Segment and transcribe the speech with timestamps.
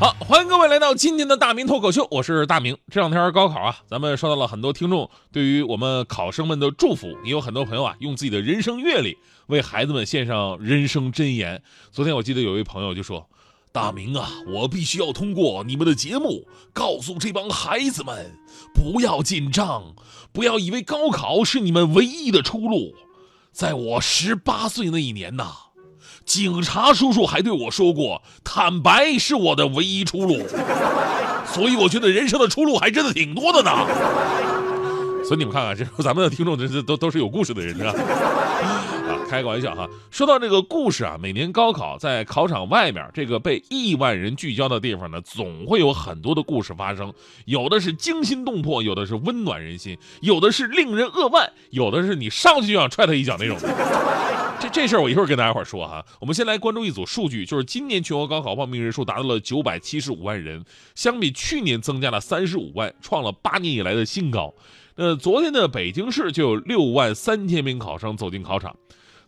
[0.00, 2.76] 好，欢迎各位来到今天的大明脱口秀，我是大明。
[2.90, 11.62] 这两天高考啊，咱们收到了很多听众对于我们考生们的祝福，也有很多朋友啊，用自己的人生阅历为孩子们献上人生箴言。
[11.92, 13.28] 昨天我记得有一位朋友就说
[13.70, 18.36] ：“大明啊，我必须要通过你们的节目，告诉这帮孩子们，
[18.74, 19.94] 不要紧张，
[20.32, 22.96] 不要以为高考是你们唯一的出路。
[23.52, 25.52] 在我十八岁那一年呐。”
[26.24, 30.46] 警察叔叔还对我说过：“坦白是我的唯一出路。”
[31.46, 33.70] 所以我觉得人生的出路还真的挺多的呢。
[35.24, 37.90] 所以你们看看，这咱们的听众，这这都都是有故事的人，是吧？
[37.92, 39.88] 啊，开个玩笑哈。
[40.10, 47.12] 说到这个故事啊，每年高考在考场外面这个被亿万人聚焦的地方呢，总会有很多的故事发生。
[47.46, 53.56] 有的是惊心动魄，有的是温暖人心，有的是令人扼腕，有的是你上去就想踹他一脚那种。
[54.60, 56.04] 这这事儿我一会儿跟大家伙说哈。
[56.20, 64.54] 我们先来关注一组数据，就是今年全国高考报名人数达到了九百七十五万人，相比去年增加了三十五万，创了八年以来的新高。
[64.96, 68.76] 那昨天的北京市就有六万三千名考生走进考场。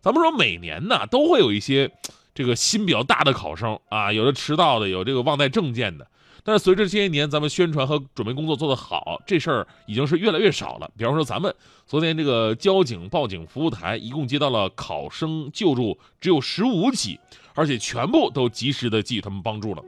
[0.00, 1.90] 咱们说每年呢都会有一些
[2.34, 6.06] 这个心比较大的考生啊，有的迟到的，有这个忘带证件的。
[6.46, 10.88] 但是随着这些年咱们宣传和准备工作做得好，这事儿已经是越来越少了。
[10.96, 11.52] 比方说咱们
[11.88, 17.18] 昨天这个交警报警服务台一共接到了考生救助只有十五起，
[17.54, 19.82] 而且全部都及时的给予他们帮助了。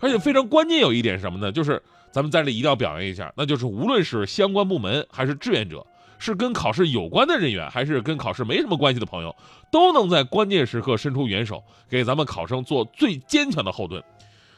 [0.00, 1.52] 而且非常关键有一点什么呢？
[1.52, 1.80] 就是
[2.10, 5.86] 咱们在这里一定要表扬一下，那就是无论是相关部门还是志愿者，
[6.18, 9.32] 是跟考试有关的人员，还是跟考试没什么关系的朋友，
[9.70, 14.02] 都能在关键时刻伸出援手，给咱们考生做最坚强的后盾。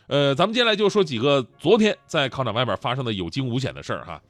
[0.06, 4.20] 呃，咱们接下来就说几个昨天在考场外边发生的有惊无险的事儿哈。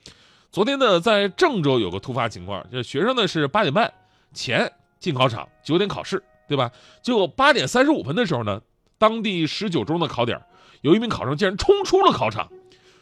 [0.53, 3.93] 昨天呢，在郑州有个突发情况，这学生呢是八点半
[4.33, 6.71] 前进考场，九点考试，对吧？
[7.03, 8.63] 结果八点三十五分的时候呢，
[8.99, 10.41] 当地十九中的考点，
[10.83, 12.49] 有一名考生竟然冲出了考场，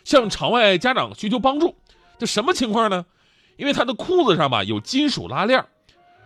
[0.02, 1.76] 向场外家长寻求帮助。
[2.18, 3.04] 这什么情况呢？
[3.58, 5.62] 因为他的裤子上吧有金属拉链。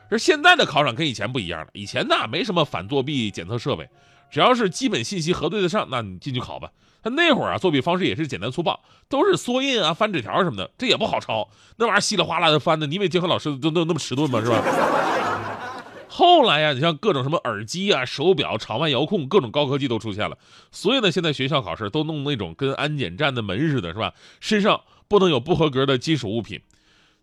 [0.08, 3.88] 而现在的考场跟以前不一样了，以前呢没什么反作弊检测设备。
[4.30, 6.70] 只要是基本信息核对得上，那你进去考吧。
[7.02, 11.48] 他那会儿啊，作弊方式也是简单粗暴，都是缩印啊、翻纸条什么的，这也不好抄。
[11.76, 14.40] 那玩意儿稀里哗啦的翻的，你以为监考老师都都那么迟钝吗？
[14.40, 14.60] 是吧？
[16.08, 20.36] 后来呀，你像各种什么耳机啊、手表、场外遥控，各种高科技都出现了。
[20.72, 24.12] 所以呢，现在学校考试都弄那种跟安检站的门似的，是吧？
[24.40, 26.60] 身上不能有不合格的金属物品。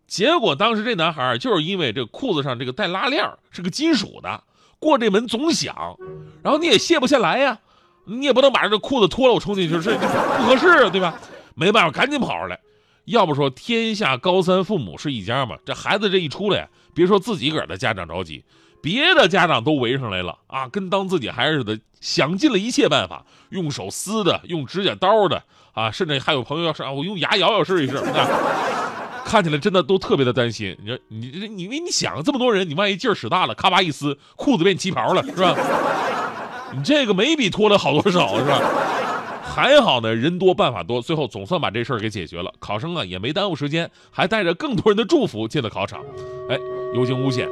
[0.06, 4.44] 结果当时这男孩就是因为这裤子上这个带拉链是个金属的。
[4.78, 5.96] 过这门总响，
[6.42, 7.58] 然后你也卸不下来呀，
[8.04, 11.14] 你也不能把这裤子脱了我冲进去，这不合适，对吧？
[11.54, 12.58] 没办法，赶紧跑出来。
[13.06, 18.42] 要不说天下高三父母是一家嘛，这孩子这一出来，别说自己个儿的家长着急，
[18.80, 25.42] 别的家长都围上来了啊，跟当自己孩子似的，想尽了一切办法，用手撕的，用指甲刀的
[25.72, 27.96] 啊，甚至还有朋友要是啊，我用牙咬咬试一试。
[29.24, 35.56] 看起来真的都特别的担心，你说你你因为你想这么多人，你万一劲儿使大了，咔吧一撕，裤子变旗袍了，是吧？
[36.76, 38.60] 你这个没比脱了好多少，是吧？
[39.42, 42.52] 还好呢，人多办法多，最后总算把这事儿给解决了。
[42.58, 46.04] 考生啊也没耽误时间，还带着更多人的祝福进了考场，
[46.48, 46.58] 哎，
[46.94, 47.48] 有惊无险。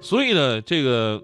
[0.00, 1.22] 所以呢，这个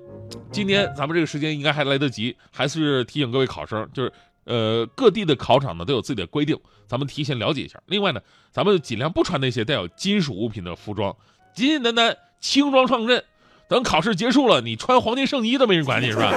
[0.51, 4.13] 今天咱们这个时间应该还来得及，还是提醒各位考生，就是。
[4.45, 7.81] 呃，各地的考场呢都有自己的规定，咱们提前了解一下。
[7.87, 11.17] 另外呢，咱们尽量不穿那些带有金属物品的服装，
[11.55, 13.25] 简简单单轻装上阵。
[13.67, 16.31] 等考试结束了，你穿黄金圣衣都没人管你，是吧？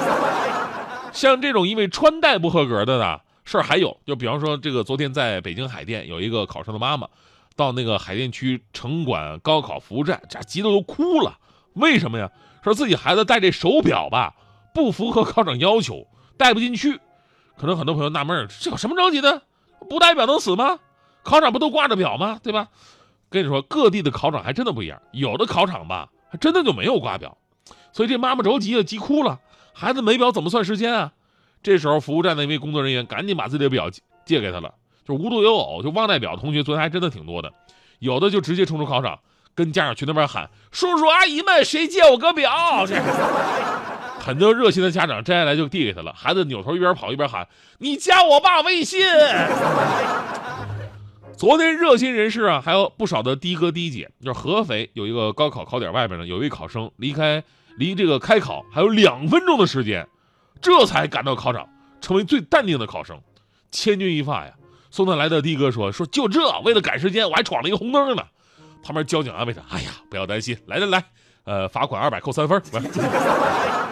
[1.12, 7.07] 像这种因为穿戴不合格的呢事儿还有，就比方说这个昨天在北京海淀有一个考生的妈妈，
[7.56, 11.38] 到那个海淀区城管高考服务站，这急得都哭了。
[11.74, 12.31] 为什么呀？
[12.63, 14.33] 说自己孩子戴这手表吧，
[14.74, 16.07] 不符合考场要求，
[16.38, 17.00] 戴不进去。
[17.59, 19.42] 可能很多朋友纳闷这有什么着急的？
[19.89, 20.80] 不戴表能死吗？
[21.24, 22.39] 考场不都挂着表吗？
[22.42, 22.68] 对吧？
[23.30, 25.01] 跟你说，各地的考场还真的不一样。
[25.12, 27.38] 有的考场吧，还真的就没有挂表，
[27.92, 29.39] 所以这妈妈着急了，急哭了。
[29.74, 31.12] 孩子没表怎么算时间啊？
[31.62, 33.89] 这时候服务站的一位工作人员赶紧把自己的表
[34.25, 34.74] 借给他了。
[35.06, 37.51] 就无独有偶，就忘带表同学昨天还真的挺多的。
[38.00, 39.19] 有的就直接冲出考场，
[39.56, 42.86] 跟家长去那边喊：“叔叔阿姨们，谁借我个表？”
[44.27, 47.47] 很多热心的家长摘下来就递给他了，孩子扭头一边跑一边喊
[47.79, 49.00] ：“你加我爸微信。”
[51.38, 57.41] 昨天热心人士啊，还有不少的的哥的姐，就是合肥有一个高考考点外边呢，有一位考生离开
[57.77, 60.06] 离这个开考还有两分钟的时间，
[60.62, 61.65] 这才赶到考场，
[62.01, 63.18] 成为最淡定的考生，
[63.71, 64.51] 千钧一发呀！
[64.91, 68.25] 送他来的的哥说：“说就这，为了赶时间，我还闯了一个红灯呢。”
[68.83, 71.06] 旁边交警安慰他：“哎呀，不要担心，来来来，
[71.48, 72.62] 呃，罚款二百，扣三分。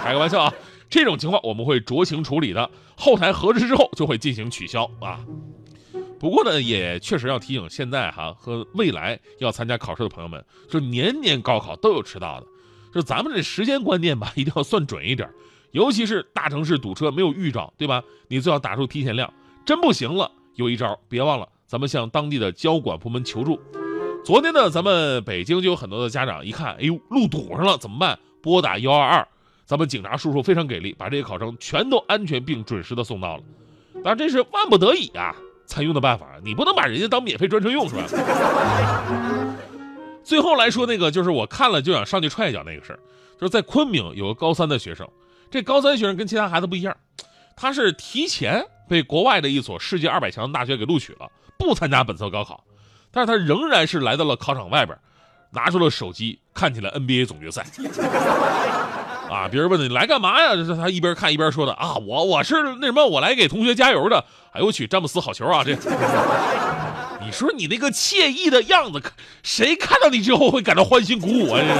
[0.03, 0.53] 开个玩笑啊，
[0.89, 5.23] 这种情况我们会酌情处理的，后台核实之后就会进行取消啊。”
[6.19, 12.47] 不过呢，也确实要提醒现在哈和未来要参加考试的朋友们，就年年高考都有迟到的，
[12.93, 15.29] 就咱们这时间观念吧，一定要算准一点，
[15.71, 18.03] 尤其是大城市堵车没有预兆，对吧？
[18.27, 19.31] 你最好打出提前量。
[19.65, 23.59] 真不行了，有一招，别忘了咱们向当地的交管部门求助。
[24.25, 28.17] 昨天呢，咱们北京就有很多的家长一看，哎呦，路堵上了，怎么办？
[28.41, 29.27] 拨打幺二二，
[29.67, 33.43] 咱们警察叔叔非常给力，把这些考生全都安全并准时的送到了。
[34.03, 35.35] 当然这是万不得已啊。
[35.67, 38.03] 采用的办法，你不能把人家当免费专车用是吧？
[40.23, 42.99] 最后来说那个，就是我看了就想上去踹一脚那个事儿，
[43.39, 45.07] 就是在昆明有个高三的学生，
[45.51, 46.97] 这高三学生跟其他孩子不一样，
[47.55, 51.29] 他是提前被国外的一所世界二百强大学给录取了，
[51.59, 52.63] 不参加本次高考，
[53.15, 54.97] 但是他仍然是来到了考场外边，
[55.51, 57.65] 拿出了手机看起了 NBA 总决赛。
[59.31, 59.47] 啊！
[59.49, 60.53] 别人问你来干嘛呀？
[60.53, 61.95] 这是他一边看一边说的啊！
[61.95, 64.23] 我我是那什么，我来给同学加油的。
[64.51, 65.63] 哎呦我去，詹姆斯好球啊！
[65.63, 65.71] 这，
[67.25, 69.01] 你说你那个惬意的样子，
[69.43, 71.59] 谁看到你之后会感到欢欣鼓舞啊？
[71.59, 71.79] 这是，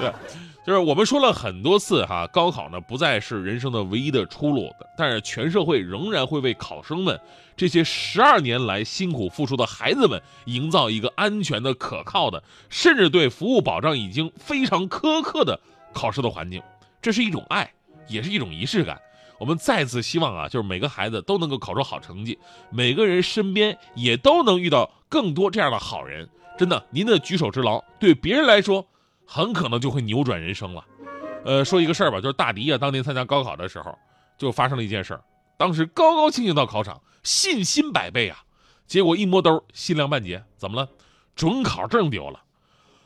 [0.00, 0.12] 对，
[0.66, 7.20] 就是我们说了很多次哈，高考呢不再是人生的唯一的出路，但是全社会仍然会为考生们
[7.56, 15.60] 这些十二年来辛苦付出的孩子们营造一个安全的、可靠的，甚至对服务保障已经非常苛刻的。
[15.92, 16.62] 考试的环境，
[17.02, 17.68] 这是一种爱，
[18.06, 18.96] 也是一种仪式感。
[19.40, 22.38] 我们再次希望啊，就是每个孩子都能够考出好成绩，
[22.70, 26.28] 每个人身边也都能遇到更多这样的好人。
[26.56, 28.86] 真的，您的举手之劳，对别人来说，
[29.32, 30.84] 很可能就会扭转人生了。
[31.44, 33.96] 呃，说一个事儿吧，就是大迪啊，当年参加高考的时候，
[34.36, 35.22] 就发生了一件事儿。
[35.56, 38.42] 当时高高兴兴到考场，信心百倍啊，
[38.88, 40.88] 结果一摸兜，心凉半截，怎么了？
[41.36, 42.42] 准考证丢了。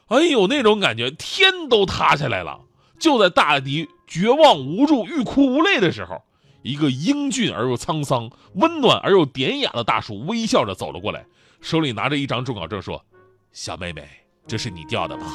[0.07, 2.59] 哎呦，那种感觉，天都塌下来了。
[2.99, 6.23] 就在大迪绝望无助、欲哭无泪的时候，
[6.63, 11.27] 一个英俊而又沧桑、温暖而又典雅的大叔微笑着走了过来，
[11.61, 13.05] 手里拿着一张准考证，说
[13.53, 14.09] ：“小妹妹，
[14.47, 15.27] 这是你掉的吧？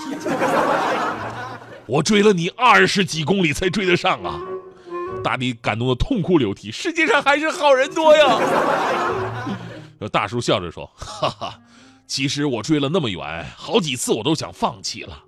[1.85, 4.39] 我追了你二十几公里才追得上啊！”
[5.23, 8.39] 大迪感动的痛哭流涕，世界上还是好人多呀。
[10.11, 11.59] 大叔笑着说：“哈哈，
[12.07, 15.23] 其实我追了那么远，好几次我都想放弃了。”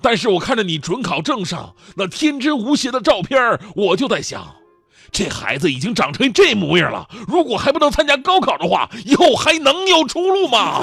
[0.00, 4.54] 但是我看着你准考证上那天真无邪的照片，我就在想，
[5.12, 10.82] 这孩子已经长成这模样了，如果还不能参加高考的话，以后还能有出路吗？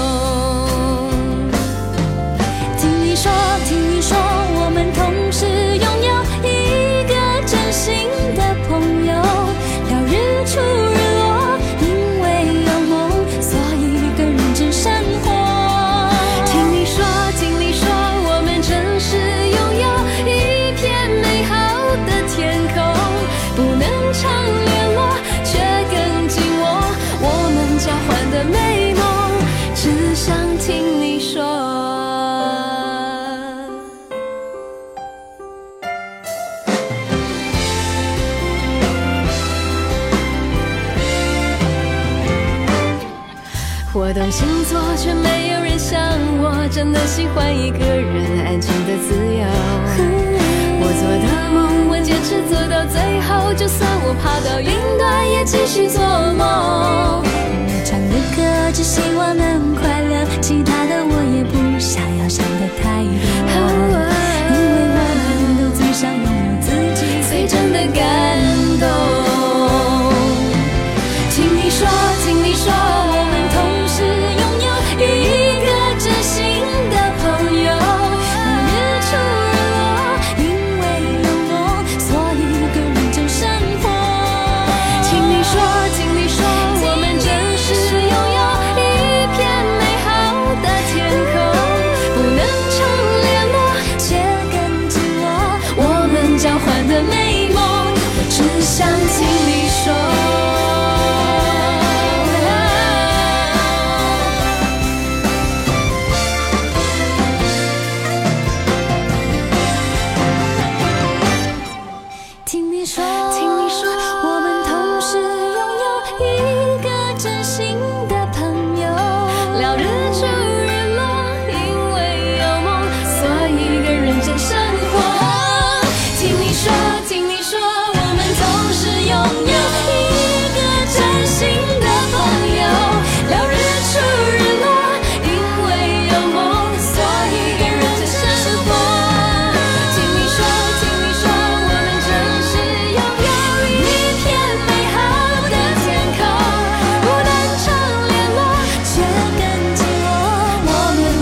[43.93, 45.99] 我懂星座却没有人像
[46.39, 49.45] 我真的喜欢一个人安静的自由。
[50.79, 56.01] 我做的梦我坚持做到最后就算我爬到云端也继续做
[56.39, 57.19] 梦。
[57.19, 60.80] 我唱的歌只希望能快乐其他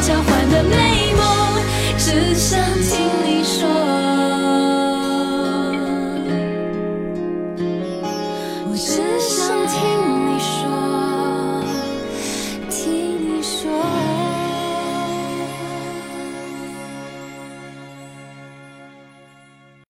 [0.09, 0.38] 交换。